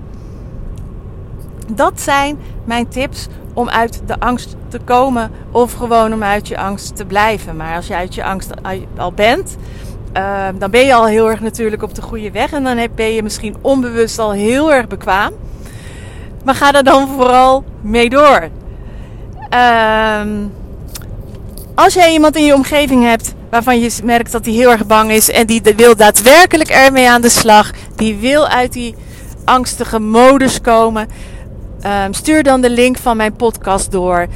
Dat 1.67 2.01
zijn 2.01 2.39
mijn 2.63 2.87
tips 2.87 3.27
om 3.53 3.69
uit 3.69 4.01
de 4.05 4.19
angst 4.19 4.55
te 4.67 4.79
komen 4.79 5.31
of 5.51 5.73
gewoon 5.73 6.13
om 6.13 6.23
uit 6.23 6.47
je 6.47 6.57
angst 6.57 6.95
te 6.95 7.05
blijven. 7.05 7.55
Maar 7.55 7.75
als 7.75 7.87
je 7.87 7.95
uit 7.95 8.15
je 8.15 8.23
angst 8.23 8.51
al 8.97 9.13
bent, 9.13 9.57
uh, 10.17 10.47
dan 10.57 10.71
ben 10.71 10.85
je 10.85 10.93
al 10.93 11.05
heel 11.05 11.29
erg 11.29 11.39
natuurlijk 11.39 11.83
op 11.83 11.95
de 11.95 12.01
goede 12.01 12.31
weg. 12.31 12.51
En 12.51 12.63
dan 12.63 12.87
ben 12.95 13.13
je 13.13 13.23
misschien 13.23 13.55
onbewust 13.61 14.19
al 14.19 14.31
heel 14.31 14.73
erg 14.73 14.87
bekwaam. 14.87 15.33
Maar 16.43 16.55
ga 16.55 16.73
er 16.73 16.83
dan 16.83 17.07
vooral 17.07 17.63
mee 17.81 18.09
door. 18.09 18.49
Ehm 19.49 20.29
als 21.83 21.93
jij 21.93 22.11
iemand 22.11 22.35
in 22.35 22.45
je 22.45 22.53
omgeving 22.53 23.03
hebt 23.03 23.33
waarvan 23.49 23.79
je 23.79 23.91
merkt 24.03 24.31
dat 24.31 24.45
hij 24.45 24.53
heel 24.53 24.71
erg 24.71 24.85
bang 24.85 25.11
is 25.11 25.29
en 25.29 25.47
die 25.47 25.61
wil 25.75 25.95
daadwerkelijk 25.95 26.69
ermee 26.69 27.09
aan 27.09 27.21
de 27.21 27.29
slag, 27.29 27.71
die 27.95 28.15
wil 28.15 28.47
uit 28.47 28.73
die 28.73 28.95
angstige 29.45 29.99
modus 29.99 30.61
komen, 30.61 31.07
um, 32.05 32.13
stuur 32.13 32.43
dan 32.43 32.61
de 32.61 32.69
link 32.69 32.97
van 32.97 33.17
mijn 33.17 33.35
podcast 33.35 33.91
door. 33.91 34.27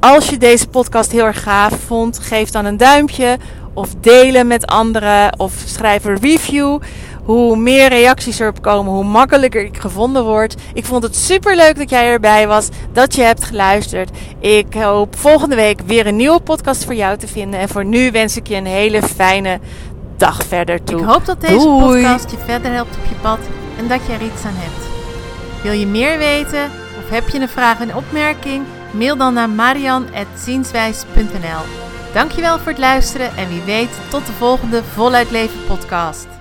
Als 0.00 0.28
je 0.28 0.36
deze 0.36 0.68
podcast 0.68 1.12
heel 1.12 1.24
erg 1.24 1.42
gaaf 1.42 1.72
vond, 1.86 2.18
geef 2.18 2.50
dan 2.50 2.64
een 2.64 2.76
duimpje 2.76 3.38
of 3.74 3.88
delen 4.00 4.46
met 4.46 4.66
anderen 4.66 5.38
of 5.38 5.52
schrijf 5.64 6.04
een 6.04 6.18
review 6.20 6.80
hoe 7.24 7.56
meer 7.56 7.88
reacties 7.88 8.38
erop 8.38 8.62
komen, 8.62 8.92
hoe 8.92 9.04
makkelijker 9.04 9.64
ik 9.64 9.78
gevonden 9.78 10.24
word. 10.24 10.54
Ik 10.74 10.84
vond 10.84 11.02
het 11.02 11.16
super 11.16 11.56
leuk 11.56 11.78
dat 11.78 11.90
jij 11.90 12.06
erbij 12.06 12.46
was, 12.46 12.68
dat 12.92 13.14
je 13.14 13.22
hebt 13.22 13.44
geluisterd. 13.44 14.10
Ik 14.38 14.74
hoop 14.74 15.16
volgende 15.16 15.56
week 15.56 15.80
weer 15.86 16.06
een 16.06 16.16
nieuwe 16.16 16.40
podcast 16.40 16.84
voor 16.84 16.94
jou 16.94 17.18
te 17.18 17.28
vinden. 17.28 17.60
En 17.60 17.68
voor 17.68 17.84
nu 17.84 18.10
wens 18.10 18.36
ik 18.36 18.46
je 18.46 18.54
een 18.54 18.66
hele 18.66 19.02
fijne 19.02 19.60
dag 20.16 20.42
verder 20.48 20.84
toe. 20.84 21.00
Ik 21.00 21.04
hoop 21.04 21.24
dat 21.24 21.40
deze 21.40 21.66
podcast 21.66 22.30
je 22.30 22.38
verder 22.44 22.72
helpt 22.72 22.96
op 22.96 23.04
je 23.08 23.14
pad 23.14 23.38
en 23.78 23.88
dat 23.88 24.00
je 24.06 24.12
er 24.12 24.22
iets 24.22 24.44
aan 24.44 24.56
hebt. 24.56 24.92
Wil 25.62 25.72
je 25.72 25.86
meer 25.86 26.18
weten 26.18 26.70
of 27.04 27.10
heb 27.10 27.28
je 27.28 27.40
een 27.40 27.48
vraag 27.48 27.80
en 27.80 27.96
opmerking? 27.96 28.64
Mail 28.90 29.16
dan 29.16 29.34
naar 29.34 29.50
marian.zienswijs.nl 29.50 31.62
Dankjewel 32.12 32.58
voor 32.58 32.68
het 32.68 32.78
luisteren 32.78 33.36
en 33.36 33.48
wie 33.48 33.62
weet 33.62 33.90
tot 34.10 34.26
de 34.26 34.32
volgende 34.32 34.84
Voluit 34.84 35.30
Leven 35.30 35.64
podcast. 35.66 36.33